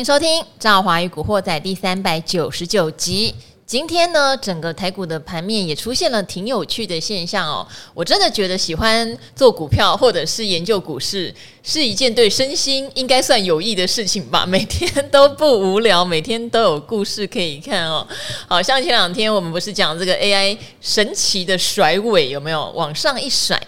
[0.00, 3.34] 迎收听《赵华与古惑仔》第三百九十九集。
[3.66, 7.66] 今天呢，整个台股的盘面也出现了挺有趣的现象哦。
[7.92, 11.32] 我真的觉得喜欢做股票或者是研究股市，
[11.62, 14.44] 是一件对身心应该算有益的事情吧。
[14.48, 18.06] 每天都不无聊，每天都有故事可以看哦。
[18.48, 22.70] 好像前两天我们不是讲这个 AI 神奇的甩尾有没有？
[22.70, 23.60] 往上一甩。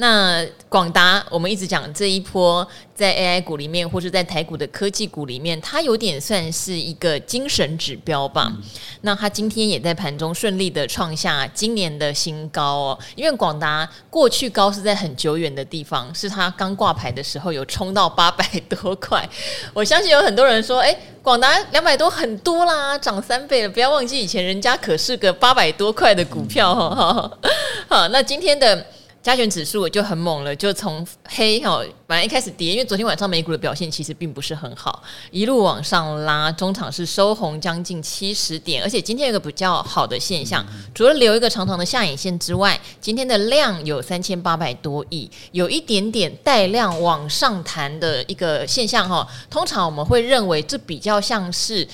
[0.00, 8.50] 那广达，我们一直讲这一波在 AI 股里面，或是在台股的科技股里面，它有点算是一个精神指标吧。
[8.50, 8.62] 嗯、
[9.02, 12.98] 那它今天也在盘中顺利的创下今年的新高哦。
[13.14, 19.28] 因为广达过去高是在很久远的地方，是它刚挂牌的时候有冲到八百多块。
[19.74, 23.68] 我相信有很多人说，哎，广达两百多很多啦，涨三倍了。
[23.68, 27.30] 不要忘记以前人家可是个八百多块的股票哈。
[27.86, 28.86] 好，那今天的。
[29.22, 49.28] 加权指数就很猛了，就从黑哈，本来一开始跌，因为昨天晚上美股的表现其实并不是很好，一路往上拉，中场是收红将近七十点，而且今天有个比较好的现象，除了留一个长长的下影线之外，今天的量有三千八百多亿，有一点点带量往上弹的一个现象哈。
[49.50, 51.86] 通常我们会认为这比较像是。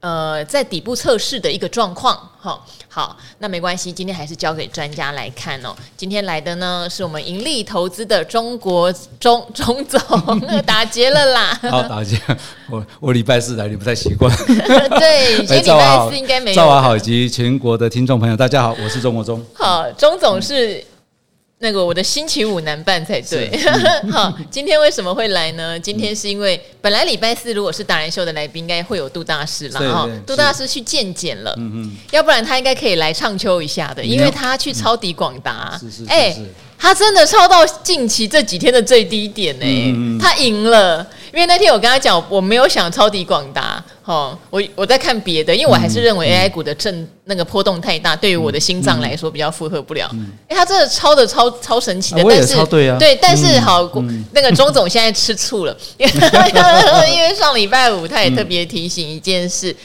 [0.00, 5.74] 呃，在底部测试的一个状况，好，好，那没关系，今天还是交给专家来看哦。
[5.96, 11.58] 今天来的呢，是我们盈利投资的中国钟钟总打劫了啦。
[11.68, 12.16] 好，打劫，
[12.70, 14.32] 我我礼拜四来，你不太习惯。
[14.46, 16.56] 对， 礼拜四应该没有。
[16.56, 19.44] 赵华好，以及全国的听众朋友，大家好，我是中国忠。
[19.54, 20.84] 好，钟总是。
[21.60, 23.50] 那个我的星期五难办才对，
[24.02, 25.78] 嗯、 好，今天为什么会来呢？
[25.78, 30.08] 今天是因为本来礼拜四如果是达人秀的来宾，应该会有杜大师了哈。
[30.24, 36.36] 杜大师去见检了，嗯嗯，要不然他应该可以来唱秋一下的，因为他去抄底广达，哎，
[36.78, 41.06] 他真的抄到近期这几天的最低点呢、欸，嗯嗯他赢了。
[41.30, 50.10] 因为那天我跟他讲，我没有想抄底广达，哦，我我在看别的，因为我还是认为 AI 股的震那个波动太大，对于我的心脏来说比较负荷不了。
[50.48, 53.82] 哎，他真的抄的超超神奇的，但是对啊，对，但是好，
[54.32, 59.76] 那个钟总现在吃醋了， 因为上礼拜五他也特别提醒一件事，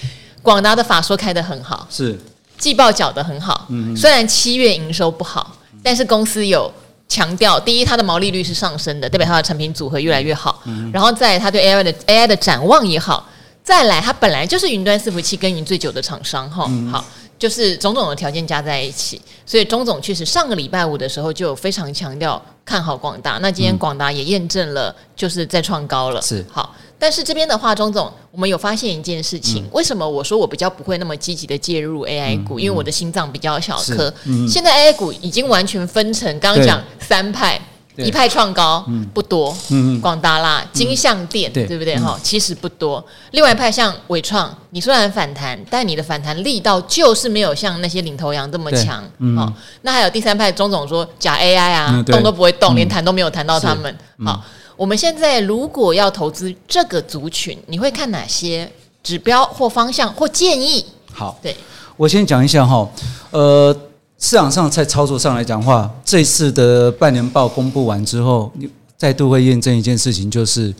[0.41, 2.17] 广达的法说开的很好，是。
[2.57, 3.67] 季报缴的很好，
[3.97, 6.71] 虽然七月营收不好，但是公司有。
[7.13, 10.59] 强调，第一，它的毛利率是上升的，代表它的产品组合越来越好。
[10.65, 13.29] 嗯、然后再，它对 AI 的 AI 的展望也好。
[13.63, 17.05] 再来，它本来就是云端伺服器耕耘最久的厂商，哈、嗯，好，
[17.37, 23.37] 就是种种的条件加在一起，所以钟总确实上个礼拜五的时候就非常强调看好广达。
[23.43, 26.75] 那今天广达也验证了，就是在创高了，是好。
[27.03, 32.57] 但是这边的话，钟总，我们有发现一件事情，嗯、为什么我说我比较不会那么积极的介入 AI 股？
[32.57, 34.13] 嗯、因为我的心脏比较小颗。
[34.23, 37.59] 嗯、现在 AI 股已经完全分成，刚刚讲三派，
[37.97, 41.97] 一派创高、嗯、不多，嗯、广达啦、金像电，嗯、对不对？
[41.97, 43.05] 哈、嗯，其实不多。
[43.31, 49.03] 另外一派像伟创，你虽然反弹，但你的反弹力道就是没有像那些领头羊这么强。
[49.17, 53.93] 嗯、好，那还有第三派，钟总说假 AI 啊，嗯、动都不会动，连谈都没有谈到他们。
[54.23, 54.41] 好。
[54.75, 60.85] 我们现在如果要投资这个族群，你会看哪些指标或方向或建议？
[61.11, 61.55] 好，对，
[61.95, 62.89] 我先讲一下哈，
[63.31, 63.71] 呃，
[64.17, 68.67] 市场上在操作上来讲的话，这次的半年报公布完之后，你
[68.97, 70.73] 再度会验证一件事情，就是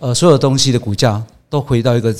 [0.00, 2.14] 呃，所有东西的股价都回到一个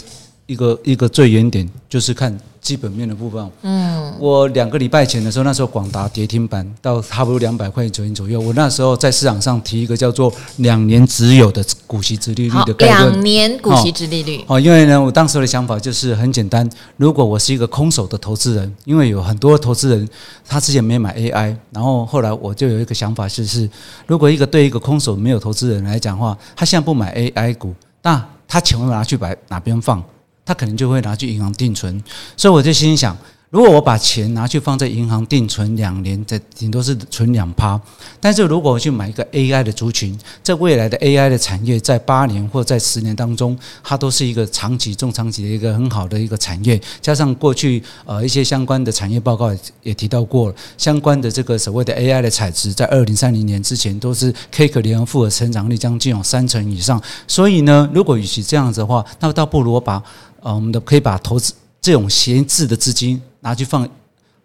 [0.49, 2.37] 一个一个最原点，就是看。
[2.61, 8.39] 基本面的部分，嗯，我两个礼拜前的时候，那时候广达跌停板到差不多两百块钱左右。
[8.39, 12.99] 我那时候在市场上提一个叫做两年只有的股息殖利率的概念。
[12.99, 14.45] 两年股息殖利率。
[14.49, 20.07] 哦，因为呢，我当时的想法就是很简单，如果我是一个空手的投资人，因为有很多投资人
[20.47, 23.71] 他之前没买 AI，然后后来我就有一个想法，就是
[24.07, 27.73] 如果一个对一个空手没有投资人来讲的话，他现在不买 AI 股，
[28.03, 30.05] 那他钱会拿去摆哪边放？
[30.49, 32.03] 他可能就会拿去银行定存，
[32.35, 33.15] 所以我就心想。
[33.51, 37.81] 如果我把钱拿去放在银行定存两年，这顶多是存两趴。
[38.21, 46.79] 但是如果我去买一个 AI 的族群，在未来的 AI 的产业，在八年或在十年当中，它都是一个长期、中长期的一个很好的一个产业。
[47.01, 49.51] 加上过去呃一些相关的产业报告
[49.83, 57.03] 也提到过了，相关的这个所谓的 AI 的产值，在二零三零年之前都是 K 可联合复合成长率将近有三成以上。
[57.27, 60.03] 所以呢，如果与其这样子的话，那倒不如我把
[60.43, 63.21] 呃我们的可以把投资这种闲置的资金。
[63.41, 63.89] 拿去放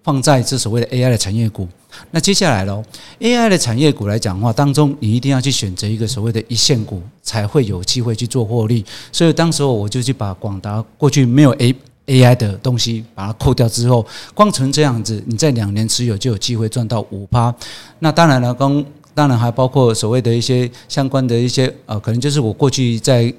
[0.04, 1.68] 放在这所谓的 AI 的产业股，
[2.12, 2.84] 那接下来喽
[3.20, 8.86] ，AI 的产业股来讲的话，当中你一定要去选择一个所谓的一线股，才会有机会去做获利。
[9.12, 11.76] 所以当时候我就去把广达过去没有 A
[12.06, 14.06] AI 的东西把它扣掉之后，
[14.36, 17.54] 光成这样子，你在两年持有就有机会赚到五趴。
[17.98, 18.86] 那当然了，刚
[19.16, 23.34] 当然还包括所谓的一些相关的一些呃，可能就是我过去在。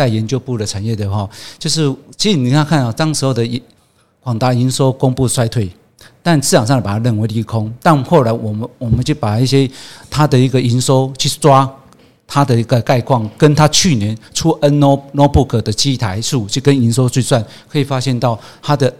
[0.00, 3.62] 带研究部的产业的话，就是其实你看看啊，当时候的
[4.20, 5.70] 广达营收公布衰退，
[6.22, 9.70] 但市场上把它认为利空，但后来我们我们就把一些
[10.08, 11.70] 它的一个营收去抓。
[12.32, 18.94] 它的一个概况，跟它去年出 N notebook 的机台数，去跟营收去算，可以发现到它的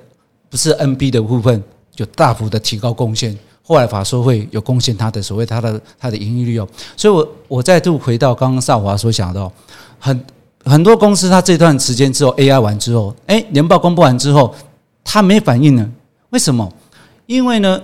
[0.49, 1.62] 不是 NB 的部分
[1.94, 3.38] 就大幅的提高贡献。
[3.62, 6.69] 后来法说会有贡献它的所谓它的它的盈利率哦。
[6.97, 9.52] 所以我我再度回到刚刚少华所讲的，
[10.00, 10.20] 很
[10.65, 14.55] 很多公司它这段时间之后 AI 完之后，哎，年报公布完之后，
[15.03, 15.89] 它没反应呢？
[16.31, 16.71] 为什么？
[17.27, 17.81] 因为呢，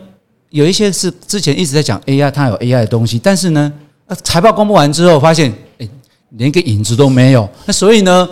[0.51, 3.73] 有一些是之前一直在讲 AI，它有 AI 的东西，但是呢。
[4.09, 5.89] 呃财报公布完之后，发现哎，
[6.29, 7.49] 连个影子都没有。
[7.65, 8.29] 那所以呢，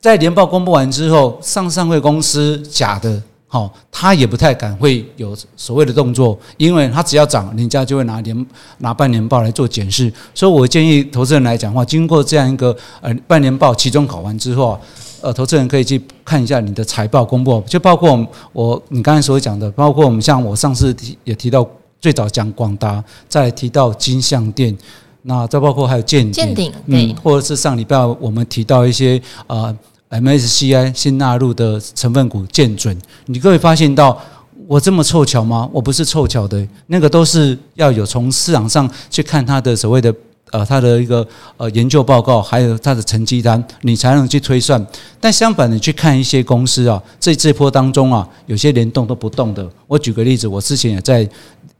[0.00, 8.46] 在年报公布完之后，上上会公司假的，好，他也不太敢会有所谓的动作，因为他只要涨，人家就会拿年
[8.78, 10.12] 拿半年报来做检视。
[10.34, 14.78] 所以我建议投资人来讲的话，经过这样一个呃半年报期中考完之后，
[15.20, 21.66] 呃，投资人可以去看一下你的财报公布，就包括我你刚才所讲的，包括我们像我上次提也提到。
[21.98, 24.76] 最早讲广达，再提到金像店，
[25.22, 29.74] 那再包括还有建鼎嗯，或者是上礼拜我们提到一些呃
[30.10, 34.18] MSCI 新纳入的成分股建准，你各位发现到
[34.66, 35.68] 我这么凑巧吗？
[35.72, 40.14] 我不是凑巧的，那个都是要有从市场上去看它的所谓的
[40.52, 41.26] 呃它的一个
[41.56, 44.84] 呃研究报告，还有它的成绩单，你才能去推算。
[45.20, 49.68] 但相反的，去看一些公司啊，这这波当中啊，有些连动都不动的。
[49.86, 51.28] 我举个例子，我之前也在。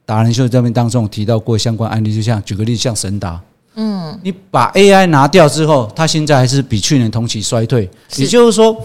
[0.09, 3.41] 达人秀这边当中提到过相关案例，就像举个例子，像神达，
[3.77, 8.77] 嗯，你把 AI 拿掉之后，它现在还是比去年同期衰退，也就是说，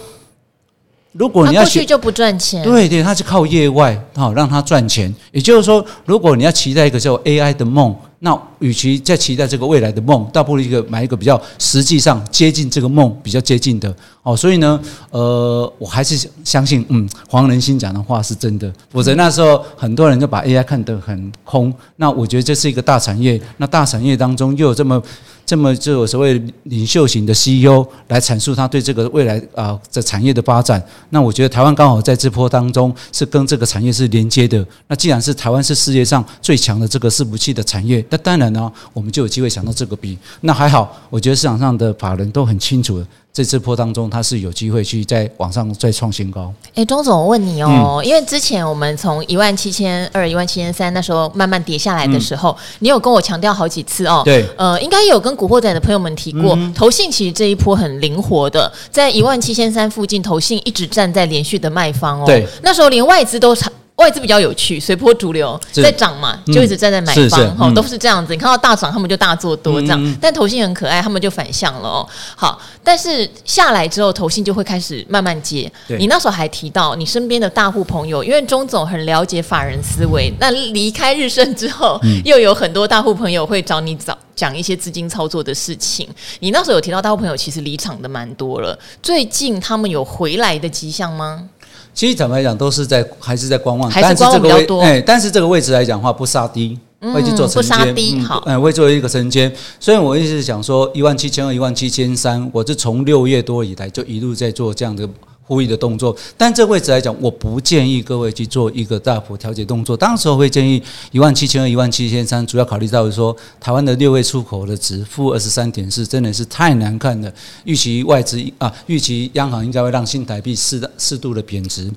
[1.13, 7.95] 如果你要过去就不赚钱，对对，它是靠业外好让它赚钱，也就是说，如果你要期待一个叫 AI 的梦。
[8.23, 13.91] 那与其在期待这个未来的梦，倒不如一个买一个比较实际上接近这个梦比较接近的
[14.23, 14.35] 哦。
[14.35, 14.79] 所以呢，
[15.11, 18.71] 呃，我还是相信，嗯，黄仁勋讲的话是真的。
[18.89, 21.73] 否则那时候很多人就把 AI 看得很空。
[21.97, 25.01] 那我觉得这是一个大产业，那大产业当中又有这么。
[25.43, 34.65] 这么就有所谓领袖型的 CEO 来阐述他对这个未来啊的产业的发展，那我觉得台湾刚好在这波当中是跟这个产业是连接的。
[34.87, 40.17] 那既然是台湾是世界上最强的这个伺服器的产业，那当然呢，我们就有机会想到这个比。
[40.39, 43.07] 那还好，我觉得市场上的法人都很清楚的。
[43.33, 46.53] 这次波当中，它是有机会去在往上再创新高。
[46.75, 54.21] 哎，钟总，我问你哦，因为之前我们从一万七千二、一万七千三那时候慢慢跌下来的时候，你有跟我强调好几次哦。
[54.25, 62.25] 对，呃，应该有跟古惑仔的朋友们提过，投信其实这一波很灵活的，在一万七千三附近，投信一直站在连续的卖方哦。
[62.25, 63.55] 对，那时候连外资都
[64.01, 68.33] 外资比较有趣，随波逐流在涨嘛，就一直站在买方，哈，都是这样子。
[68.33, 70.17] 你看到大涨，他们就大做多这样。
[70.19, 72.09] 但投信很可爱，他们就反向了哦。
[72.35, 75.71] 好，但是下来之后，投信就会开始慢慢接。
[75.99, 80.33] 你那时候还提到你身边的大户朋友，因为钟总很了解法人思维。
[80.39, 86.07] 那离开日盛之后，又有很多大户朋友会找你找讲一些资金操作的事情。
[86.39, 91.47] 你那时候有提到大户朋友其实离场的蛮多了，最近他们有回来的迹象吗？
[91.93, 94.81] 其实坦白讲，都是在还是在观望，还是观望比较多。
[94.81, 96.77] 哎，但是这个位置来讲的话，不杀低，
[97.13, 99.51] 会去做承接，不杀低，好，哎，会作为一个承接。
[99.79, 105.07] 所以我一直想说，一万七千二、一万七千三，我是从六月多以来就一路在做这样的。
[105.51, 109.97] 故意的动作，但这位置来讲，我不建议各位去做一个大幅调节动作。
[109.97, 110.81] 当时我会建议
[111.11, 117.29] 一万七千二、一万七千三，主要考虑到说，台湾的六位出口的值负二十三点四，真的是太难看了。
[117.65, 121.91] 预期外资啊，预期央行应该会让新台币适的适度的贬值。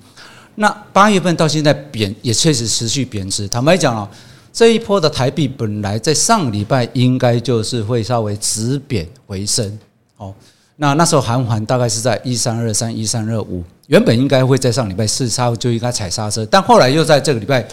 [0.56, 3.46] 那八月份到现在贬也确实持续贬值。
[3.46, 4.10] 坦白讲啊，
[4.52, 9.78] 这一波的台币本来在上礼拜应该就是会稍微止贬回升，
[10.16, 10.34] 哦。
[10.76, 17.64] 那那时候韩环大概是在一三二三一三二五，原本应该会在上礼拜四稍微就应该踩刹车，但后来又在这个礼拜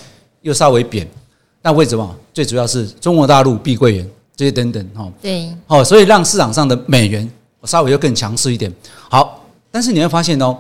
[0.42, 1.08] 又稍微贬。
[1.64, 2.16] 那为什么？
[2.32, 5.12] 最主要是中国大陆碧桂园这些等等哈。
[5.20, 5.50] 对。
[5.66, 7.28] 哦，所以让市场上的美元
[7.64, 8.72] 稍微又更强势一点。
[9.10, 10.56] 好，但是你会发现哦，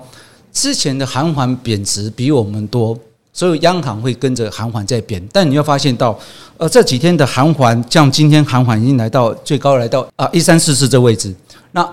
[0.51, 2.97] 之前的韩环贬值比我们多，
[3.31, 5.23] 所以央行会跟着韩环在贬。
[5.31, 6.17] 但你会发现到，
[6.57, 11.35] 呃，这几天的韩环，像今天韩环已经来到最高来到啊一三四四这位置，
[11.71, 11.87] 那。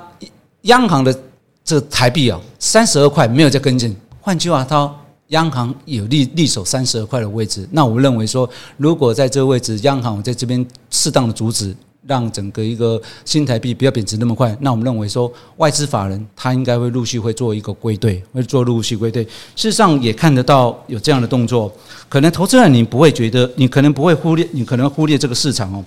[0.62, 1.16] 央行的
[1.64, 3.94] 这台币啊，三十二块没有再跟进。
[4.20, 4.94] 换句话，说
[5.28, 7.68] 央行有立立守三十二块的位置。
[7.70, 11.74] 那我们认为说，如果在这个位置，央行在这边适当的阻止，
[12.06, 19.22] 让整个一个新台币不要贬值那么快，那我们认为说，外资法人他应该会陆续会做一个归队，会做陆续归队。
[19.24, 21.70] 事实上也看得到有这样的动作。
[22.08, 25.84] 可能投资人你不会觉得，你可能不会忽略，你可能忽略这个市场哦。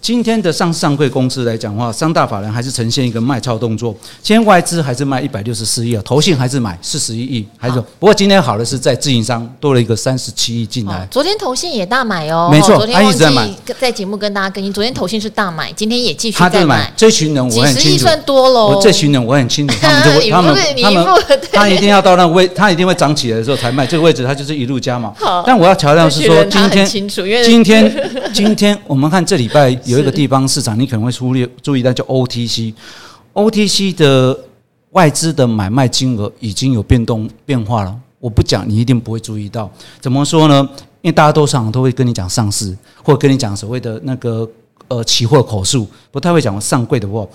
[0.00, 3.94] 今天的上上柜公司来讲的话，三大法人还是呈现一个卖超动作。
[4.22, 11.06] 今天外资还是卖一百六十四亿啊，投信还是买四十一亿，还是不过今天好的是在自营商多了一个三十七亿进来。
[11.10, 13.48] 昨天投信也大买哦，没错，昨天一直在买。
[13.78, 16.78] 在节目跟大家更新，昨天投信是大买，今天也继续在买。
[16.80, 18.06] 买这群人我很清楚。
[18.30, 21.06] 我这群人我很清楚，他们就会， 他们他们
[21.52, 25.12] 他一定要到那个位，他一定会涨起来的时候才卖这个位置，他就是一路加码。
[25.46, 26.86] 但我要强调是说，今天
[27.42, 30.78] 今天今天我们看这礼拜有一个地方市场。
[30.78, 34.38] 你可能会忽略注意到，叫 OTC，OTC 的
[34.90, 37.96] 外资的买卖金额已经有变动变化了。
[38.18, 39.70] 我不讲，你一定不会注意到。
[40.00, 40.68] 怎么说呢？
[41.02, 44.46] 因为大家都常都会跟你讲上市，或者跟你讲所谓的那个
[44.88, 47.26] 呃期货口述，不太会讲上柜的话。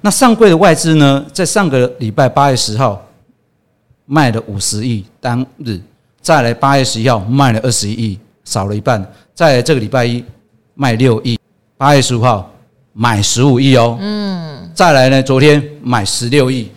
[0.00, 3.06] 那上柜的外资呢，在上个礼拜八月十号
[4.06, 5.78] 卖了五十亿当日，
[6.22, 9.06] 再来八月十一号卖了二十一亿，少了一半。
[9.34, 10.24] 再来这个礼拜一
[10.74, 11.38] 卖六亿，
[11.82, 12.48] 八月十五号。
[12.92, 15.20] 买十五亿哦，嗯，再来呢？
[15.20, 16.70] 昨天买十六亿，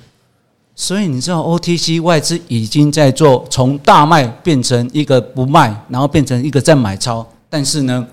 [0.73, 8.07] 所以你知道 OTC 外资已经在做从大卖变成一个不卖，然后变成一个在买超，但是呢，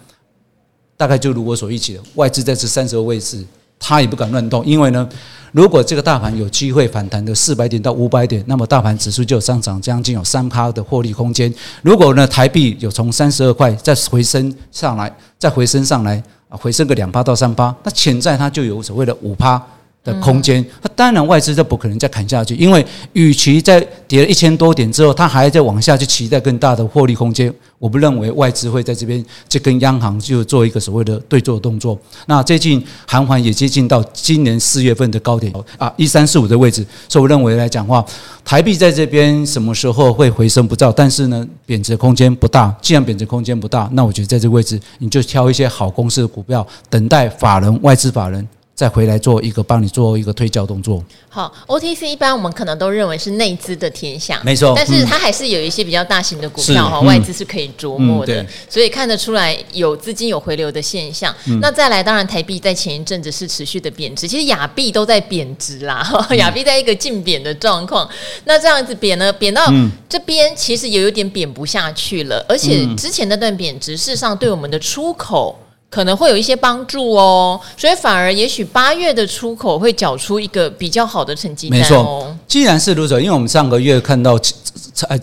[0.97, 3.47] 大概就如我所预期的，外资在这三十个位置，
[3.79, 5.09] 他也不敢乱动，因为呢，
[5.53, 11.55] 如果这个大盘有机会反弹的四百点到五百点，那么大盘指数就上涨将近有三趴的获利空间。
[11.83, 16.21] 如果呢，台币有从三十二块再回升上来，再回升上来。
[16.57, 19.61] 回升个两趴到三趴，那潜在它就有所谓的五趴
[20.05, 20.65] 的空间。
[20.83, 31.99] 那当然外资就不可能再砍下去，因为与其在跌了一千多点之后，它还在往下去期待更大的获利空间，我不认为外资会在这边就跟央行就做一个所谓的对做动作。
[32.27, 38.05] 那最近韩环也接近到今年四月份的高点啊，一三四五的位置，所以我认为来讲话，
[38.45, 42.75] 台币在这边什么时候会回升不知道，但是呢，贬值空间不大。
[42.83, 48.47] 既然贬值空间不大，那我觉得在这个位置你就挑一些好公司的股票，等待法人外资法人。
[48.75, 51.03] 再回来做一个帮你做一个推销动作。
[51.29, 54.73] 好，OTC 一般我们可能都认为是内资的天下，没错。
[54.75, 61.35] 但是它还是有一些比较大型的股票哈，外资是可以琢磨的，所以看得出来有资金有回流的现象。
[61.61, 66.03] 那再来，当然台币在前一阵子是持续的贬值，其实亚币都在贬值啦，
[66.37, 68.09] 亚币在一个净贬的状况。
[68.45, 69.67] 那这样子贬呢，贬到
[70.09, 75.59] 这边其实也有点贬不下去了，而且之前那段贬值，事实上对我们的出口。
[75.93, 81.79] 可能会有一些帮助哦，所以反而也许八月的出口会缴出一个比较好的成绩单。
[81.79, 84.41] 没错，既然是如此，因为我们上个月看到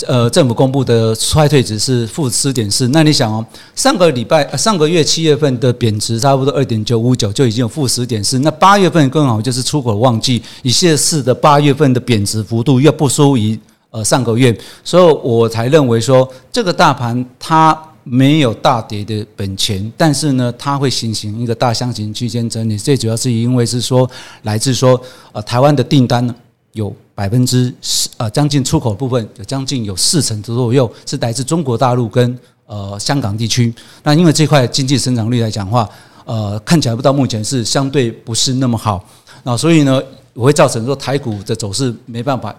[0.05, 13.59] 呃政府公布的衰退值是负四点四，那你想哦，上个礼拜呃上个月七月份的贬值差不多二点九五九就已经有负十点四，那八月份更好就是出口旺季，以现在的八月份的贬值幅度又不输于
[13.89, 17.75] 呃上个月，所以我才认为说这个大盘它。
[18.12, 22.75] 没有大跌的本钱，但是呢，它会形成一个大箱型区间整理。
[22.75, 24.10] 最主要是因为是说，
[24.42, 25.00] 来自说，
[25.32, 26.34] 呃，台湾的订单呢
[26.72, 32.36] 有百分之十，呃，将近出口部分有将近有四成左右是来自中国大陆跟
[32.66, 33.72] 呃香港地区。
[34.01, 35.88] 那因为这块经济增长率来讲话，
[36.25, 39.06] 呃，看起来不到目前是相对不是那么好。
[39.44, 40.01] 那所以呢，
[40.34, 42.56] 我会造成说台股的走势没办法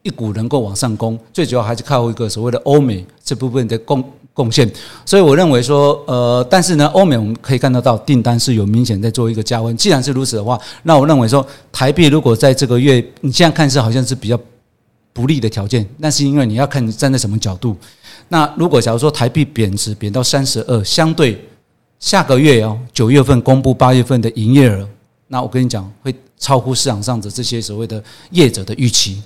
[0.00, 1.18] 一股能够往上攻。
[1.34, 4.02] 最主要还是靠一个所谓的欧美这部分的供。
[4.36, 4.70] 贡献，
[5.06, 9.74] 所以我认为说，呃，但是呢，欧美我们可以看得到订单是有明显在做一个加温。
[9.78, 14.38] 既然是如此的话，那我认为说，台币如果在这个月，你现在看是好像是比较
[15.14, 17.74] 不利的条件，那是因为你要看你站在什么角度。
[18.28, 21.42] 那如果假如说台币贬值贬到三十二，相对
[21.98, 24.86] 下个月哦，九月份公布八月份的营业额，
[25.28, 29.22] 那我跟你讲会超乎市场上的这些所谓的业者的预期。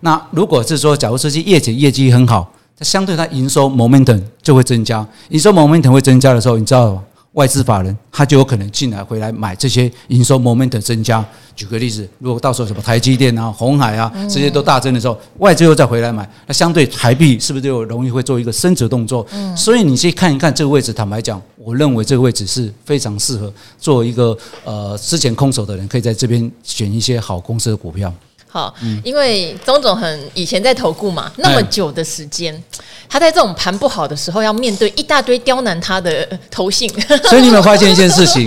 [0.00, 2.52] 那如果是说，假如这些业者业绩很好。
[2.80, 7.02] 相对它营收 momentum 就会增加，营收 momentum 会增加的时候，你知道
[7.34, 11.24] 外资法人他就有可能进来回来买这些营收 momentum 增加。
[11.54, 19.26] 举个例子，如果到时候什么台积电啊、鸿海啊这些都大增的时候，外资又再回来买，那相对台币是不是就容易会做一个升值动作？
[19.54, 28.12] 所以你去看一看这个位置，坦白讲，我认为这个位置是非常适合做一个呃之前空手的人可以在这边选一些好公司的股票。
[28.50, 32.60] 好，因为钟总很以前在投顾嘛，那么久的时间，
[33.08, 36.90] 他在这种盘不好的时候，要面对一大堆刁难他的投信。
[37.22, 38.44] 所以你有没有发现一件事情？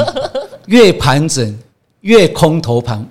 [0.65, 1.57] 越盘整
[2.01, 3.05] 越空头盘，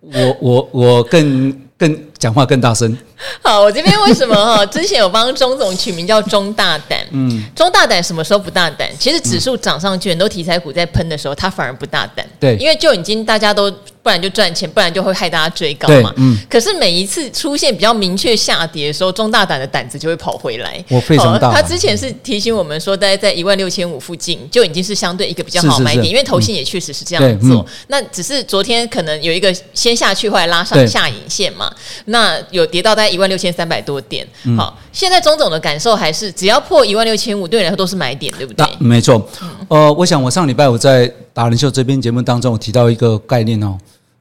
[0.00, 2.96] 我我我更更讲话更大声。
[3.42, 4.64] 好，我这边为什么哈？
[4.70, 8.88] 之前有帮钟总取名叫钟大胆，嗯，钟大胆什么时候不大胆？
[8.96, 12.24] 其实指数涨上去，很多题材股在喷的时候，他反而不大胆。
[12.38, 13.70] 对，因为就已经大家都
[14.02, 16.12] 不然就赚钱，不然就会害大家追高嘛。
[16.16, 16.38] 嗯。
[16.48, 20.84] 可是每一次出现比较明确下跌的时候，钟大胆的胆子就会跑回来。
[20.88, 21.52] 我非常大。
[21.52, 27.64] 他之前是提醒我们说，大概在一万六千五附近就已经是相对一个比较好买点，因为投信也确实是这样做。
[27.86, 31.72] 那只是昨天可能有一个先下去，后来拉上下影线嘛。
[32.12, 34.24] 那有跌到大概一万六千三百多点。
[34.56, 38.66] 好，现在钟总的感受还是只要破一万六千五，对你来说都是买点，对不对？
[38.78, 39.26] 没错。
[39.68, 43.76] 呃，我想我上礼拜我在达人秀这边节目当中，我提到一个概念哦，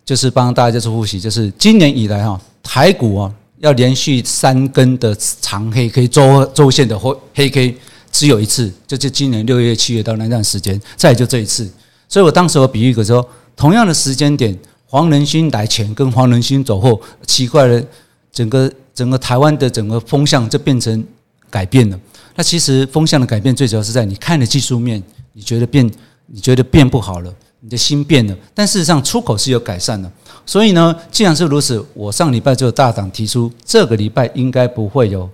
[0.05, 7.77] 就是帮大家做复习，就是今年以来哈，台股啊要连续三根的长黑 K 周周线的黑黑 K
[8.11, 11.69] 只有一次，就是今年六月、七月到那段时间，再就这一次。
[12.07, 14.57] 所以我当时我比喻个说，同样的时间点，
[14.91, 17.81] 黄仁勋来前跟黄仁勋走后，奇怪了，
[18.29, 21.01] 整个整个台湾的整个风向就变成
[21.49, 21.97] 改变了。
[22.35, 25.89] 那其实风向的改变，最主要是在你看的技术面，你觉得变，
[26.25, 28.35] 你觉得变不好了，你的心变了。
[28.53, 30.11] 但事实上，出口是有改善的。
[30.45, 35.29] 所以呢，既然是如此，我上礼拜就大胆提出，这个礼拜应该不会有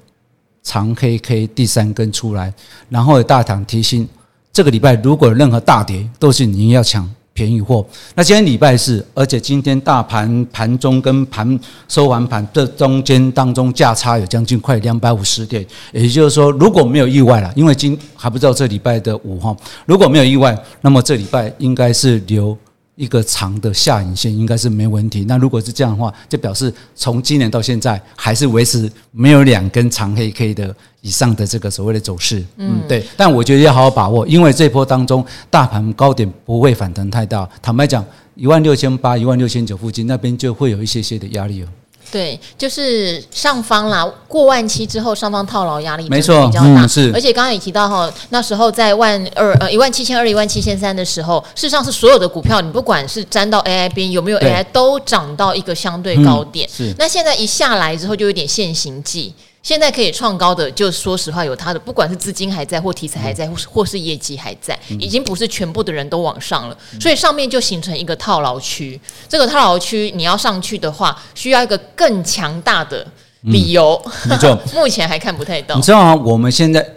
[0.62, 2.54] 长黑 K 第三根出来。
[2.90, 4.08] 然后大胆提醒，
[4.54, 7.12] 这个礼拜如果有任何大跌，都是你要抢。
[7.38, 7.86] 便宜货。
[8.16, 22.58] 那今天礼拜四，而且今天大盘盘中跟盘收完盘这中间当中价差有将近快两百五十点，也就是说，如果没有意外了，因为今还不知道这礼拜的五号，如果没有意外，那么这礼拜应该是留。
[22.98, 25.24] 一个长的下影线应该是没问题。
[25.26, 32.44] 那如果是这样的话，就表示从今年到现在还是维持没有两根长黑 K 的以上的这个所谓的走势。
[32.58, 33.06] 嗯，对。
[33.16, 37.48] 但我觉得要好好把握，因为这波当中大盘高点不会反弹太大。
[37.62, 41.70] 坦白讲，一万六千八、一万六千九附近那边就会有一些些的压力了。
[42.12, 46.86] 对，就是上方啦，过万七之后，上方套牢压力没错比较大。
[46.86, 56.68] 嗯、是，而且刚刚也提到哈，那时候在万二呃一万七千二、一万七千三的时候，事实上是所有的股票，你不管是沾到 AI 边有没有 AI，都涨到一个相对高点。
[56.68, 59.34] 嗯、是，那现在一下来之后，就有点现行记。
[59.68, 68.98] 现在可以创高的，就说实话，有它的，不管是资金还在，或题材还在，或是或是业绩还在，已经不是全部的人都往上了，所以上面就形成一个套牢区。
[69.28, 73.06] 这个套牢区你要上去的话，需要一个更强大的
[73.42, 74.02] 理由。
[74.74, 75.76] 目前还看不太到。
[75.76, 76.24] 你知道吗？
[76.26, 76.90] 我们现在，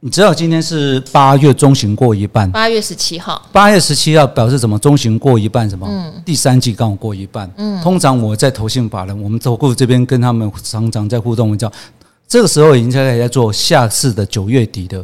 [0.00, 4.78] 你知道今天是八月中旬过一半，八月十七号，八月十七号表示什么？
[4.78, 5.86] 中旬过一半，什么？
[5.90, 7.50] 嗯，第三季刚好过一半。
[7.56, 11.72] 嗯，通常我在投信法人，我们投顾这边跟他们常常在互动，我们叫。
[12.28, 15.02] 这个时候已经在在做下次的九月底的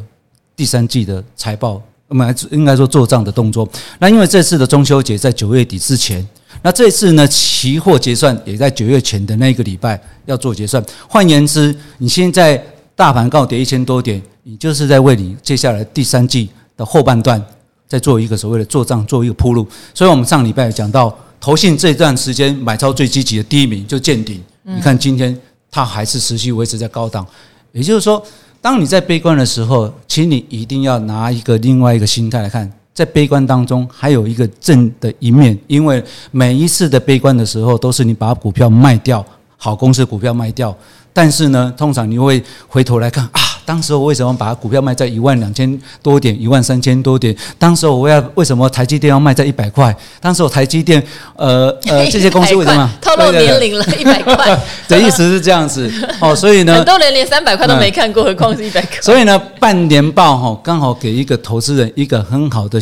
[0.54, 3.66] 第三季的财报，我们应该说做账的动作。
[3.98, 6.26] 那因为这次的中秋节在九月底之前，
[6.60, 10.84] 那这次呢期货结算也在九月前的那个礼拜要做结算。
[11.08, 12.62] 换言之，你现在
[12.94, 17.42] 大盘告跌一千多点，你就是在为你接下来第三季的后半段
[17.88, 19.66] 在做一个所谓的做账，做一个铺路。
[19.94, 25.34] 所以我们上礼拜讲到投信这段时间买超最积极的第一名就见顶，你看今天。
[25.74, 27.26] 它还是持续维持在高档，
[27.72, 28.24] 也就是说，
[28.60, 40.72] 当你在悲观的时候，请你一定要拿一个另外一个心态来看，在悲观当中还有一个正的一面，因为每一次的悲观的时候，都是你把股票卖掉，好公司股票卖掉，
[41.12, 43.43] 但是呢，通常你会回头来看啊。
[43.64, 47.34] 当时我为什么把股票卖在一万两千多点，一万三千多点？
[47.58, 49.94] 当时我要为什么台积电要卖在一百块？
[50.20, 51.02] 当时我台积电，
[51.36, 53.84] 呃呃， 这些公司为什么透露年龄了？
[53.98, 59.00] 一百块 的意思是这样子哦，所以呢，很多人连三百块都没看过，何况是一百块？
[59.00, 62.78] 所以呢，半年报哈，刚好给一个投资人一个很好的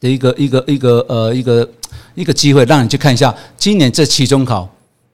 [0.00, 1.68] 的一个一个一个呃一个
[2.14, 4.68] 一个机会，让你去看一下今年这期中考。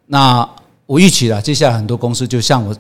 [0.06, 0.46] 那
[0.86, 2.74] 我预期了，接下来很多公司就像我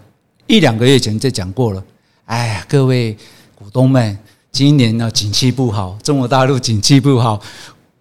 [0.46, 1.82] 一两个月前就讲过了。
[2.26, 3.16] 哎呀，各位
[3.54, 4.18] 股东们，
[4.50, 7.38] 今年呢景气不好，中国大陆景气不好，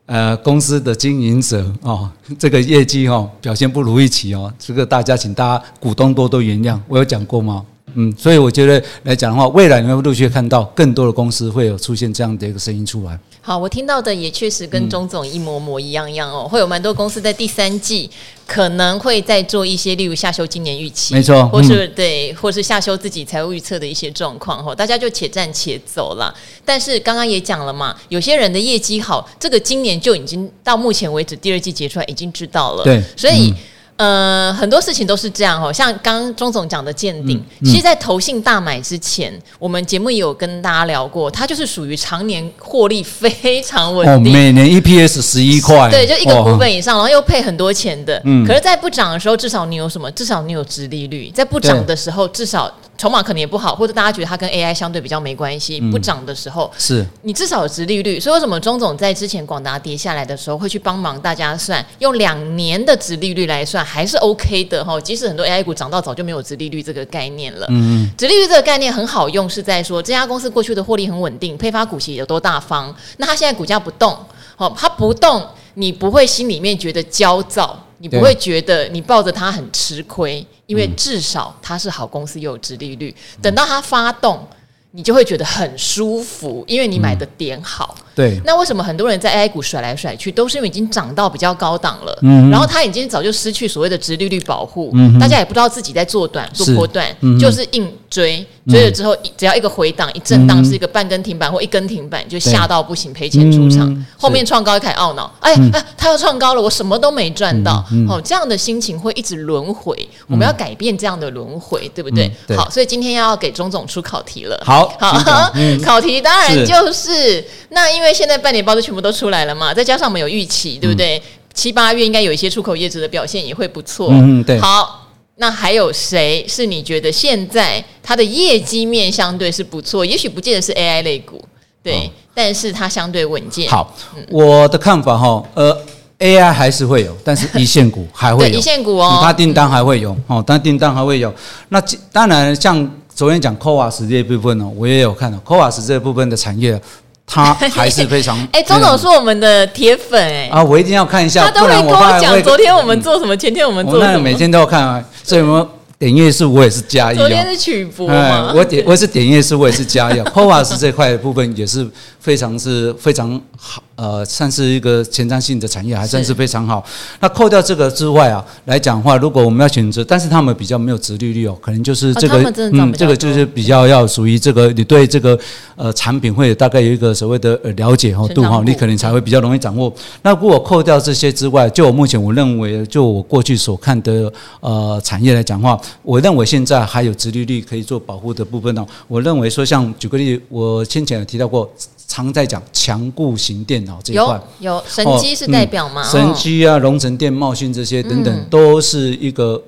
[0.06, 2.10] 呃，公司的经营者哦，
[2.40, 7.66] 这个业绩哦表现不如预期哦，这个大家请大家股东多多原谅，我有讲过吗？
[7.96, 13.20] 嗯，所以我觉得来讲的话，未来你会陆续看到更多的公司会有出现这样的一个声音出来。
[13.42, 18.10] 好，我听到的也确实跟钟总一模模一样样哦，会有蛮多公司在第三季
[18.48, 26.34] 可能会在做一些，例如下修今年预期，没错，或是对，或是下修自己财务预测的一些状况哦，大家就且战且走了。
[26.64, 33.54] 但是刚刚也讲了嘛，有些人的业绩好，这个今年就已经到目前为止第二季结出来已经知道了，对，所以。
[33.96, 48.22] 呃，很多事情都是这样哦，像刚刚钟总讲的鉴定，嗯嗯、其实，在投信大买之前，我们节目也有跟大家聊过，它就是属于常年获利非常稳定，哦、每年 EPS 十一块，对，就一个股本以上，然后又配很多钱的。
[48.26, 50.10] 嗯，可是，在不涨的时候，至少你有什么？
[50.12, 52.72] 至少你有殖利率，在不涨的时候，至少。
[53.04, 58.18] 筹码可能也不好，或者大家觉得它跟 AI 相对比较没关系，嗯、不涨的时候，是你至少有殖利率。
[58.18, 64.98] 所以为什么钟总在之前广达跌下来的时候，会去帮忙大家算，用两年的殖利率来算，还是 OK 的哈。
[65.02, 72.96] 即使很多 AI 股涨到早就没有殖利率这个概念了，嗯，殖利率这个概念很好用，是在说这家公司过去的获利很稳定，配发股息有多大方。
[73.18, 74.18] 那它现在股价不动，
[74.56, 77.78] 好，它不动，你不会心里面觉得焦躁。
[78.04, 83.16] 你不会觉得你抱着它很吃亏，因为至少它是好公司，又有直利率。
[83.42, 84.46] 等到它发动，
[84.92, 87.96] 你就会觉得很舒服，因为你买的点好。
[88.14, 97.08] 对，那为什么很多人在 AI 股甩来甩去，都是因为已经涨到比较高档了，嗯，然后它已经早就失去所谓的直利率保护，嗯，大家也不知道自己在做短做波段，
[97.40, 109.98] 就是硬追，追了之后只要一个回档一震荡，是一个半根停板或一根停板，就吓到不行，赔钱出场，后面创高一开始懊恼，哎哎，他要创高了，我什么都没赚到，哦，这样的心情会一直轮回，
[110.28, 112.32] 我们要改变这样的轮回，对不对？
[112.56, 115.52] 好，所以今天要给钟总出考题了，好，好，
[115.84, 118.04] 考题当然就是那因。
[118.04, 121.18] 因为现在半年报都全部都出来了嘛，再加上我们有预期，对不对？
[121.18, 121.22] 嗯、
[121.54, 124.10] 七八月应该有一些出口业者的表现也会不错。
[124.12, 124.60] 嗯，对。
[124.60, 125.03] 好，
[125.38, 130.06] 那还有谁是你觉得现在它的业绩面相对是不错？
[130.06, 131.44] 也许不见得是 AI 类股，
[131.82, 133.68] 对，哦、但是它相对稳健。
[133.70, 135.76] 好，嗯、我的看法哈，呃
[136.20, 141.34] ，AI 还是会有，但是一线股还会有，一线股哦，它订单还会有哦，但订单还会有。
[141.70, 146.80] 那当然，像昨天讲 CoWoS 这一部分呢，我也有看到 CoWoS 这一部分的产业。
[147.26, 150.50] 他还是非常 哎，钟总是我们的铁粉哎。
[150.52, 161.88] 啊，我一定要看一下，他都会跟我讲昨天我们做什么，前天我们做什么，每天都要看啊，所以我们点阅数我也是加一，昨天是曲博嘛，我点我是点阅数我也是加一 p o w a s 这块的部分也是
[162.20, 163.82] 非常是非常好。
[163.96, 166.84] 呃，算是一个前瞻性的产业，还算是非常好。
[167.20, 175.40] 那扣掉这个之外啊，来讲的话，如果我们要选择，但是他们比较没有直利率哦，可能就是这个，哦、嗯，这个就是比较要属于这个，你对这个
[175.76, 179.94] 呃产品会大概有一个所谓的呃了解哈度哈，你可能才会比较容易掌握。
[180.24, 188.84] 那如果扣掉这些之外，就我目前我认为，就我过去所看的呃产业来讲话，我认为现在还有直利率可以做保护的部分呢。
[189.08, 191.72] 我认为说，像举个例，我先前有提到过。
[192.14, 196.04] 常在讲强固型电脑这一块，有有神机是代表吗？
[196.04, 199.60] 哦嗯、神机啊，龙城电、茂讯这些等等，嗯、都是一个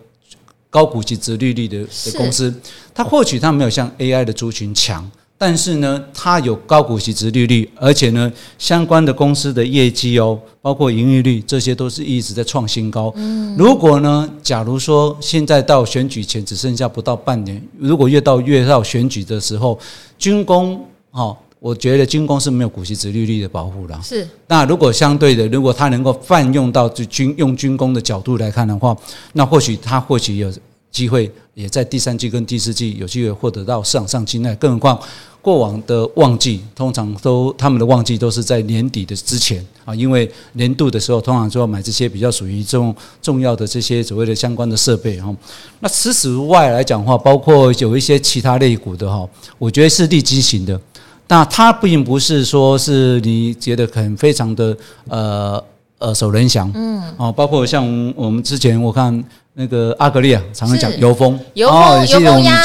[0.69, 2.53] 高股息、值利率的的公司。
[2.93, 13.11] 它或许它没有像 AI 的族群强，但是呢，它有高股息、值利率，而且呢，相关的公司的业绩哦，包括盈利率，这些都是一直在创新高。
[13.15, 19.79] 嗯、如果呢，假如说现在到选举前只剩下不到半年，如果越到越到选举的时候，
[20.19, 21.35] 军工哦。
[21.59, 23.99] 我觉得军工是没有股息殖利率的保护了。
[24.03, 24.27] 是。
[24.47, 28.95] 那如果相对的，如果它能够泛用到就军用军工的角度来看的话，
[29.33, 30.53] 那或许它或许有
[30.91, 34.53] 机会也在第三季跟第四季有机会获得到市场上青睐。
[34.55, 34.99] 更何况
[35.41, 45.35] 过往的旺季通常都他们的旺季都是在年底的之前啊，因为年度的时候通常就要买这些比较属于这种重要的这些所谓的相关的设备哈。
[45.79, 50.79] 那此此外来讲的话，包括有一些其他类股的哈，我觉得是利基型的。
[51.27, 54.77] 那它并不是说是你觉得很非常的
[55.09, 55.63] 呃
[55.99, 62.63] 耳熟能详，嗯，哦，包括像我们之前我看那个阿格力啊，常常讲油封，油封，油封呀，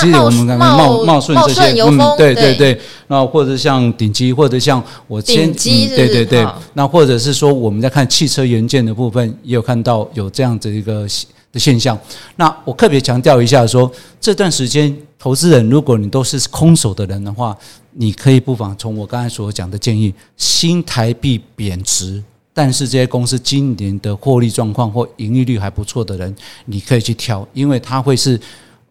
[0.59, 6.25] 茂茂茂顺这些，嗯，对对对，那或者像顶级，或者像我先，对对。
[6.25, 11.07] 对，那或者是说我们在看汽车元件的部分，也有看到有这样子一个
[11.53, 11.97] 的现象。
[12.37, 17.55] 那我特别强调一下说，这段时间投资人，如果你都是空手的人的话，
[17.93, 28.41] 你可以不妨从我刚才所讲的建议，新台币贬值，但是这些公司今年的获利状况或盈利率还不错的人，你可以去挑，因为它会是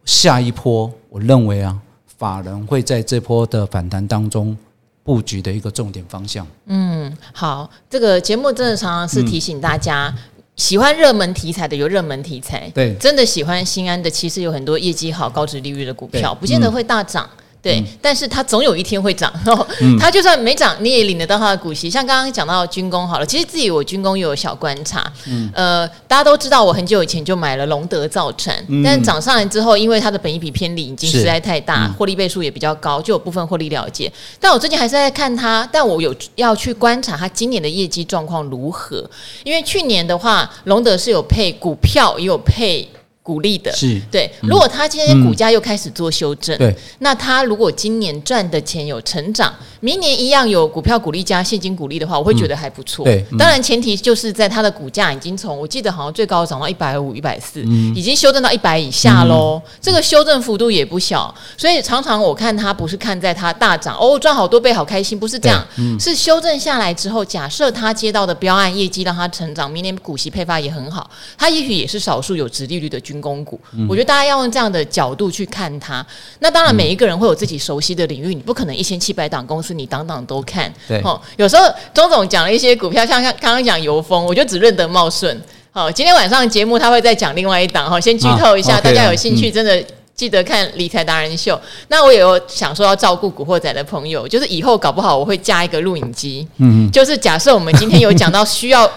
[0.05, 0.91] 下一波。
[1.09, 1.75] 我认为啊，
[2.19, 4.55] 法人会在这波的反弹当中
[5.03, 6.45] 布局的一个重点方向。
[6.67, 10.13] 嗯，好，这个节目真的常常是提醒大家，
[10.59, 17.27] 喜欢热门题材的有热门题材，对，真的喜欢新安的，其实有很多业绩好、高值利率的股票，不见得会大涨。
[17.61, 19.31] 对，但是它总有一天会涨。
[19.99, 21.89] 它就算没涨，你也领得到它的股息。
[21.89, 25.11] 像刚刚讲到军工好了，其实自己我军工又有小观察。
[25.27, 34.11] 嗯，呃，大家都知道我很久以前就买了龙德造船，嗯、但涨上来之后，因为它的本益比偏离已经实在太大，获、嗯、利倍数也比较高，就有部分获利了结。
[34.39, 39.03] 但我最近还是在看它，但我有要去观察它今年的业绩状况如何。
[39.43, 42.87] 因为去年的话，龙德是有配股票，也有配。
[43.29, 43.71] 鼓励的。
[43.73, 44.01] 是。
[44.09, 53.05] 对，如果他今天股价又开始做修正，对，那他如果今年赚的钱有成长，明年一样有股票鼓励加现金鼓励的话，我会觉得还不错。
[53.05, 57.61] 对，当然前提就是在他的股价已经从我记得好像最高涨到一百五、一百四，
[57.95, 59.61] 已经修正到一百以下喽。
[59.79, 65.63] 这个修正幅度也不小，所以常常我看他不是看在他大涨哦，赚好多倍好开心，不是这样，
[65.99, 76.05] 是修正下来之后，假设他接到的标案业绩让他成长，明年股息配发也很好，他也许也是少数有直利率的军工股，我觉得大家要用这样的角度去看它。
[76.39, 80.71] 那当然，每一个人会有自己熟悉的领域，你不可能一千七百档公司你档档都看。
[80.87, 85.41] 对，哦，有时候钟总讲了一些股票，像像刚刚讲油封，我就只认得茂顺。
[85.71, 89.83] 好，今天晚上节目他会再讲另外一档哈，先剧透一下，大家有兴趣真的
[90.15, 91.59] 记得看理财达人秀。
[91.89, 98.89] 那我也有想说要照顾古惑仔的朋友，就是以后搞不好我会加一个录影机，嗯，就是假设我们今天有讲到需要。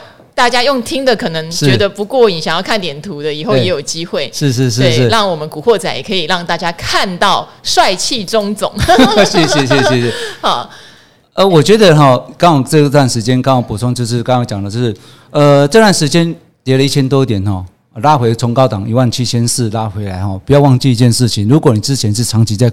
[0.43, 4.29] 大家用听的可能觉得不过瘾，想要看点图的，以后也有机会。
[4.35, 8.73] 是是是，对，让我们古惑仔也可以让大家看到帅气钟总。
[9.25, 10.13] 谢谢谢谢谢谢。
[10.43, 10.69] 好，
[11.35, 14.93] 呃，我觉得哈，刚好这段时间刚好补充，就是刚刚讲的，就是
[15.31, 17.65] 呃，这段时间跌了一千多点哈，
[18.01, 22.69] 拉回从高档一万七千四拉回来哈，不要忘记一件事情，如果你之前是长期在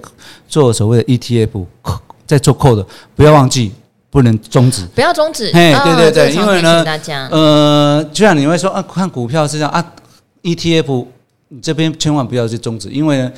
[0.48, 1.64] 做所谓的 ETF，
[2.26, 3.70] 在做 call 的，不要忘记。
[4.10, 5.52] 不能终止，不要终止。
[5.52, 6.84] 嘿，对对对，因为呢，
[7.30, 9.92] 呃，就像你会说啊，看股票是这样啊
[10.42, 11.06] ，ETF
[11.48, 13.32] 你这边千万不要去终止，因为呢，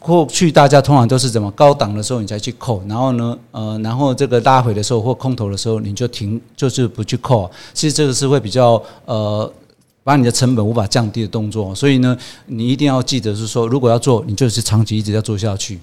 [0.00, 7.48] 过去大家通常都是怎么高档的时候你才去扣，然后呢，呃，然后这个拉回的时候或空头的时候你就停，就是不去扣。
[7.72, 9.52] 其实这个是会比较呃，
[10.02, 15.78] 把你的成本无法降低的动作，所以呢，你一定要记得是说，如果要做，你就是长期一直要做下去。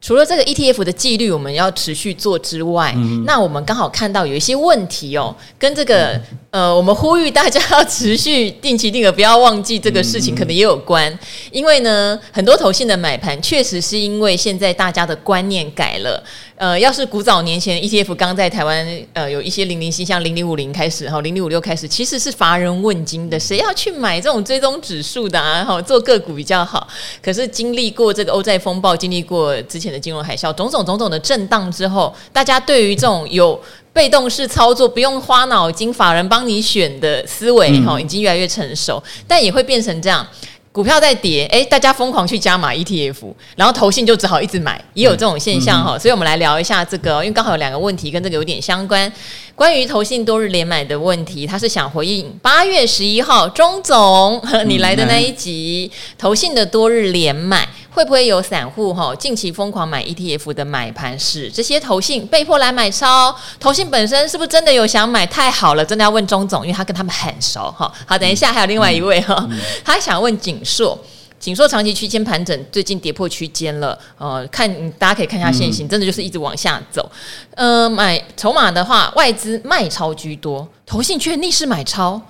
[0.00, 11.16] 除了这个 ETF 的纪律我们要持续做之外，嗯、那我们刚好看到有一些问题哦，跟这个呃，我们呼吁大家要持续定期定额，不要忘记这个事情，可能也有关。
[11.52, 16.22] 因为呢，很多投信的买盘确实是因为现在大家的观念改了。
[16.56, 25.62] 呃，要是古早年前 ETF 刚在台湾，呃，有一些零零星像零零五零开始哈，零零五六开始，其实是乏人问津的，谁要去买这种追踪指数的啊？
[25.62, 26.88] 哈，做个股比较好。
[27.22, 33.60] 可是经历过这个欧债风暴，经历过之前的金融海啸，种种种种的震荡之后，大家对于这种有
[33.98, 40.24] 被动式操作、不用花脑筋、法人帮你选的思维，哈，已经越来越成熟，但也会变成这样。
[40.70, 45.98] 股票在跌，哎，大家疯狂去加码 ETF，然后投信就只好一直买，也有这种现象哈。
[45.98, 49.12] 所以我们来聊一下这个，因为刚好有两个问题跟这个有点相关。
[49.58, 57.68] 关于投信多日连买的问题，他是想回应八月十一号钟总 你来的那一集，投信的多日连买。
[57.90, 63.34] 会不会有散户哈近期疯狂买 ETF 的买盘是这些投信被迫来买超？
[63.58, 65.26] 投信本身是不是真的有想买？
[65.26, 67.92] 太好了，真的要问钟总，因为他跟他们很熟哈。
[68.06, 70.96] 好，等一下还有另外一位哈，嗯嗯、他想问景硕，
[71.38, 73.98] 景硕长期区间盘整，最近跌破区间了。
[74.16, 77.10] 呃，看大家可以看一下线型，真的就是一直往下走。
[77.54, 82.20] 呃，买筹码的话，外资卖超居多，投信却逆势买超。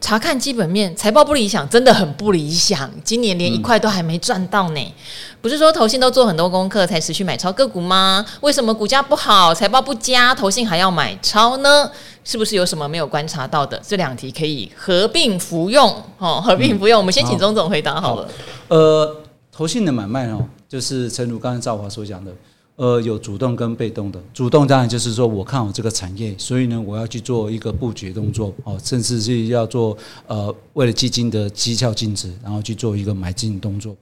[0.00, 2.88] 查看基本面，财报不理想，真的很不理想。
[3.02, 4.94] 今年连一块都还没赚到呢。
[5.40, 8.24] 不是说投信都做很多功课才持续买超个股吗？
[8.40, 11.90] 为什么股价不好，财报不佳，投信还要买超呢？
[12.24, 13.80] 是不是有什么没有观察到的？
[13.86, 16.98] 这两题可以合并服用哦，合并服用。
[16.98, 18.28] 我们先请钟总回答好了。
[18.68, 19.16] 呃，
[19.50, 22.30] 投信的买卖哦，就是诚如刚才赵华所讲的。
[22.76, 24.20] 呃，有主动跟被动的。
[24.34, 33.96] 主动当然就是说我看好这个产业，所以呢，我要去做一个布局动作哦，甚至是要做呃，为了基金的绩效净值，然后去做一个买进动作。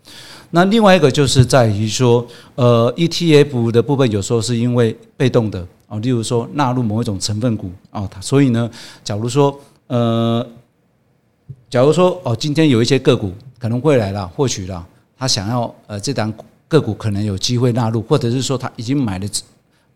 [0.50, 8.68] 那另外一个就是在于说，呃，ETF 的部分有时候是因为被动的啊，例如说纳入某一种成分股啊，所以呢，
[9.04, 9.56] 假如说
[9.86, 10.44] 呃，
[11.70, 14.84] 假如说哦，今天有一些个股可能会来了，获取了，
[15.16, 16.34] 他想要呃这档。
[16.74, 19.42] 个股可能有机会纳入，或者是说他已经买了之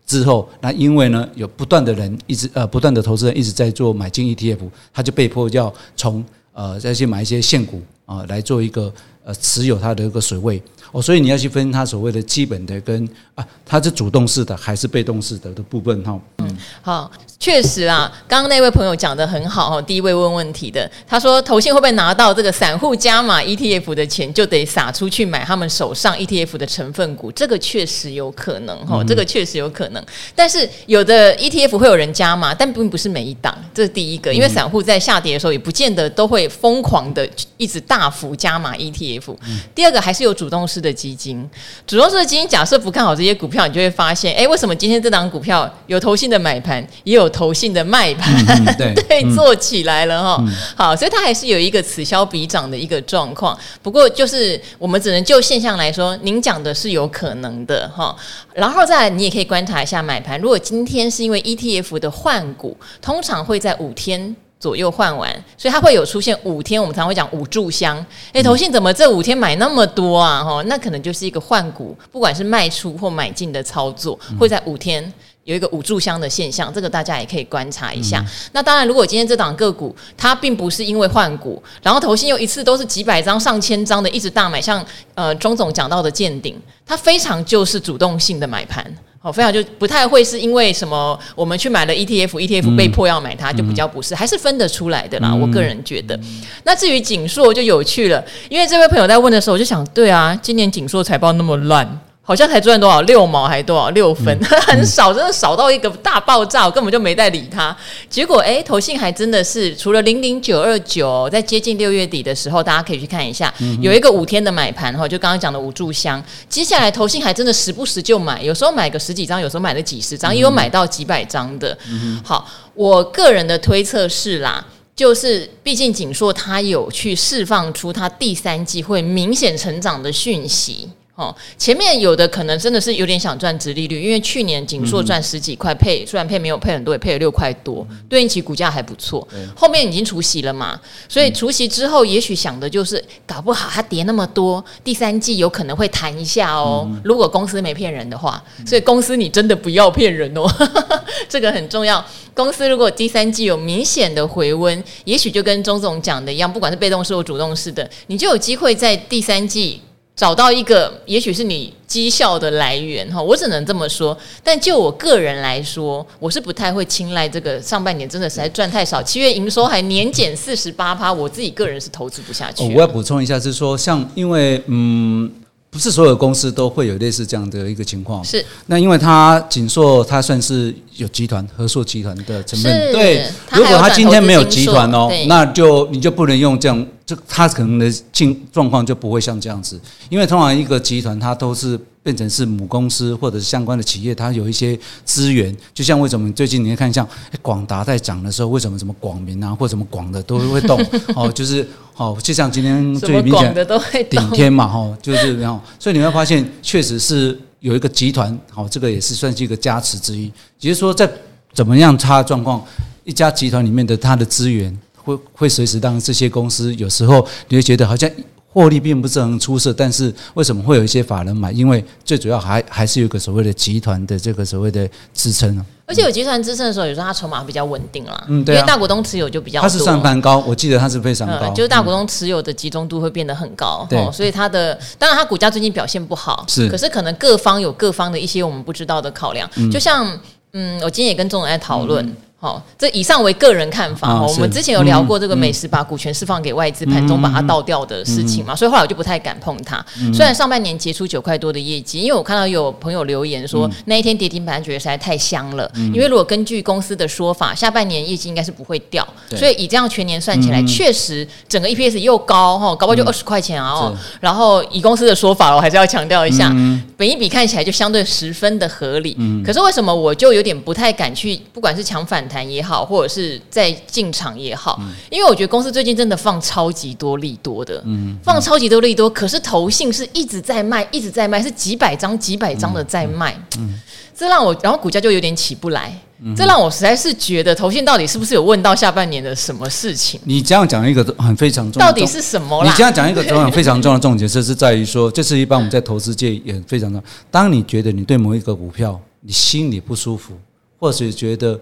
[0.05, 4.59] 之后，那因为呢有不断的人一直呃不断的投资人一直在做买进 ETF，
[4.93, 8.91] 他就被迫要从呃再去买一些现股啊来做一个
[9.23, 16.19] 呃持有它的一个水位哦，所以你要去分它所谓的基本的跟啊它是主动式的还是被动式的的部分哈。
[16.39, 17.11] 嗯，好。
[17.41, 19.81] 确实啊，刚刚那位朋友讲的很好哦。
[19.81, 27.31] 第一位问问题的，他说投信会不会拿到这个散户加码 ETF 的钱，就得撒出去买他们手上 ETF 的成分股？
[27.31, 30.05] 这个确实有可能哈，这个确实有可能。
[30.35, 33.57] 但是有的 ETF 会有人加码，但并不是每一档。
[33.73, 39.35] 这是第一个，因为散户在下跌的时候也不见得都会疯狂的一直大幅加码 ETF。
[39.73, 41.49] 第二个还是有主动式的基金，
[41.87, 50.37] 主动式的基金假设不看好这些股票，你就会发现，哎，为什么今天这档股票有投信的买盘，也有投信的卖盘，对， 对，做起来了哈。
[50.41, 53.57] 嗯、好，所以它还是有一个此消彼长的一个状况。
[53.81, 58.15] 不过，就是我们只能就现象来说，您讲的是有可能的哈。
[58.53, 60.39] 然后再来，你也可以观察一下买盘。
[60.39, 66.81] 如果今天是因为 ETF 的换股，通常会在五天左右换完，所以它会有出现五天。
[66.81, 68.05] 我们常会讲五炷香。
[68.33, 70.43] 诶，投信怎么这五天买那么多啊？
[70.43, 75.11] 哈，那可能就是一个换股，不管是卖出或买进的操作，会在五天。
[75.45, 78.19] 有一个五炷香的现象，这个大家也可以观察一下。
[78.19, 88.85] 嗯、那当然，如果今天这档个股它并不是因为换股，然后投信又一次都是几百张、上千张的一直大买，像呃钟总讲到的见顶，它非常就是主动性的买盘，
[89.21, 95.35] 好，非常就不太会是因为什么我们去买了 ETF，ETF 被迫要买它，就比较不是，还是分得出来的啦。
[95.35, 96.17] 我个人觉得。
[96.63, 101.99] 那至于景硕就有趣了，因为这位朋友在问的时候，我就想，对啊，今年景硕财报那么烂。
[102.29, 107.75] 好像才赚多少六毛还多少六分， 嗯、很少，真的少到一个大爆炸，我根本就没在理他。
[108.07, 116.23] 结果哎，投信还真的是除了零零九二九，在接近六月底的时候，大家可以去看一下，嗯、有一个五天的买盘哈，就刚刚讲的五炷香。
[116.47, 121.75] 接下来投信还真的时不时就买，有时候买个十几张，有时候买了几十张，也有买到几百张的。
[121.89, 124.63] 嗯、好，我个人的推测是啦，
[124.95, 130.87] 就是毕竟景硕他有去释放出他第三季会明显成长的讯息。
[131.19, 139.27] 哦，前面有的可能真的是有点想赚直利率，因为去年景硕赚十几块配，虽然配没有配很多，也配了六块多，对应起股价还不错。
[139.53, 140.79] 后面已经除息了嘛，
[141.09, 146.89] 所以除息之后，也许想的就是搞不好它跌那么多，第三季有可能会弹一下哦。
[147.03, 150.47] 如果公司没骗人的话，所以公司你真的不要骗人哦，
[151.27, 152.01] 这个很重要。
[152.33, 159.81] 公司如果第三季有明显的回温，也许就跟钟总讲的一样，不管是被动式或主动式的，你就有机会在第三季。
[160.19, 164.17] 找到一个，也许是你绩效的来源哈，我只能这么说。
[164.43, 172.65] 但就我个人来说，我是不太会青睐这个上半年真的实在赚太少，七月营收还年减四十八趴，我自己个人是投资不下去。
[172.75, 175.31] 我要补充一下，是说像因为嗯。
[175.69, 178.23] 不是所有公司都会有类似这样的一个情况。
[178.23, 178.43] 是。
[178.65, 182.91] 那因为它锦硕，它算是有集团合硕集团的成分。
[182.91, 183.25] 对。
[183.51, 189.79] 如果它今天没有集团哦，那就你就不能用这样，就它可能的境状况就不会像这样子。
[190.09, 191.79] 因为通常一个集团它都是。
[192.01, 197.07] 变成是母公司或者是相关的企业，它有一些资源，就像为什么最近你看像
[197.41, 200.79] 广达在涨的时候，为什么什么广明啊或者什么广的都会动
[201.15, 210.31] 哦，就是哦，就像今天最明显的都会顶天嘛哈，就是然后，所以你会发现确实是有一个集团，好，这个也是算是一个加持之一。
[210.61, 211.09] 也就是说，在
[211.53, 212.63] 怎么样差状况，
[213.03, 218.09] 一家集团里面的它的资源会会随时让这些公司有时候你会觉得好像。
[218.51, 221.51] 获利并不是很出色，但是为什么会有一些法人买？
[221.51, 225.65] 因为最主要还还是有一个所谓的集团的这个所谓的支撑呢。
[225.85, 228.23] 而且有集团支撑的时候，有时候它筹码比较稳定啦。
[228.27, 229.67] 嗯，对、啊，因为大股东持有就比较多。
[229.67, 233.87] 它是算盘高，我记得它是非常高，嗯、就是大股东持有的集中度会变得很高。
[234.11, 239.49] 所以它的当然它股价最近表现不好，是，可是可能各方有各方的一些我们不知道的考量。
[239.55, 240.05] 嗯、就像
[240.53, 242.05] 嗯，我今天也跟钟总在讨论。
[242.05, 244.13] 嗯好，这以上为个人看法。
[244.13, 249.85] 哦、我们之前有聊过这个美食把股权释放给外资，盘中把它倒掉的事情嘛，嗯嗯、所以后来我就不太敢碰它。
[249.99, 255.69] 嗯、虽然上半年结出九块多的业绩，因为我看到有朋友留言说、嗯、那一天跌停板觉得实在太香了。
[255.75, 263.73] 嗯、因为如果根据公司的说法，下半年业绩应该是不会掉，所以以这样全年算起来，确、嗯、实整个 EPS 又高哈，搞不好就二十块钱啊。
[263.83, 269.17] 嗯、然后以公司的说法，我还是要强调一下，嗯、本一比看起来就相对十分的合理。
[269.19, 283.81] 嗯、可是为什么我就有点不太敢去，不管是抢反弹也好，或者是在进场也好，嗯、因为我觉得公司最近真的放超级多利多的，嗯，放超级多利多，可是投信是一直在卖，一直在卖，是几百张、几百张的在卖，嗯，嗯
[284.15, 290.19] 这让我，然后股价就有点起不来，嗯、这让我实在是觉得投信到底是不是有问到下半年的什么事情？
[290.25, 292.61] 你这样讲一个很非常重要，到底是什么？
[292.65, 297.03] 你这样讲一个重要非常重要的重点，这是在于说，这是一般我们在投资界也非常重要。
[297.31, 300.33] 当你觉得你对某一个股票你心里不舒服，
[300.77, 301.57] 或是觉得。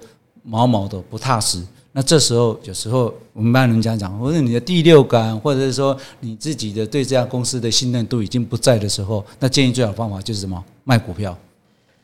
[0.49, 10.63] 毛毛的不踏实，那这时候有时候我们班人家讲，或者你的第六感，或者是说你自己的对这家公司的信任度已经不在的时候，那建议最好的方法就是什么？
[10.85, 11.37] 卖股票，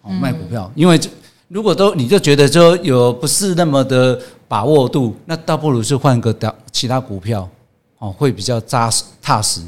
[0.02, 1.00] 哦，卖股票，因为
[1.48, 6.36] 如果都你就觉得说有不是那么的把握度，那倒不如是换个
[6.70, 7.48] 其他股票，
[8.00, 9.62] 哦，会比较扎实踏实。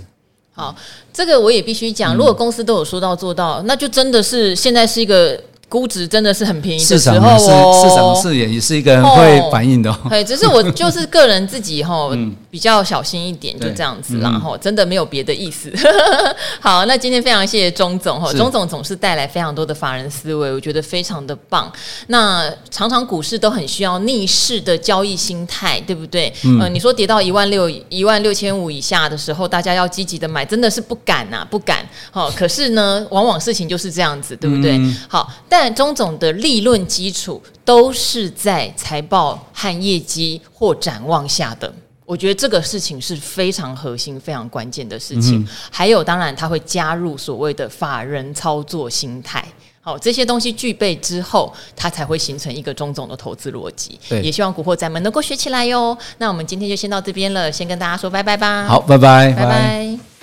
[0.51, 0.75] 好，
[1.13, 5.41] 这个我也必须讲，如果公司都有说到做到，那就真的是现在是一个。
[5.67, 9.91] 估值真的是很便宜的时候哦，市场视野也是一个人会反应的。
[10.09, 12.09] 对，只是我就是个人自己哈，
[12.51, 15.73] 比较小心一点，就这样子啦哈，真的没有别的意思。
[16.61, 21.71] 好，那今天非常谢谢钟总哈，钟总总是带来非常多的法人思维，我觉得非常的棒。
[22.07, 26.31] 那常常股市都很需要逆势的交易心态，对不对？
[26.43, 31.87] 嗯，你说跌到一万六、一万六千五以下的时候，大家要积极的买，真的是不敢呐，不敢。
[32.11, 34.79] 好，可是呢，往往事情就是这样子，对不对？
[35.07, 35.33] 好。
[35.49, 41.73] 但钟总的利润基础都是在财报和业绩或展望下的，
[42.05, 45.39] 我觉得这个事情是非常核心、非常关键的事情。
[45.39, 49.43] 嗯、还有，当然他会加入所谓的法人操作心态，
[49.81, 53.99] 好，这些东西具备之后，它才会形成一个中总的投资逻辑。
[54.21, 55.97] 也希望古惑仔们能够学起来哟。
[56.17, 58.65] 那我们今天就先到这边了，先跟大家说拜拜吧。
[58.67, 59.45] 好，拜拜，拜拜。
[59.45, 60.14] 拜拜。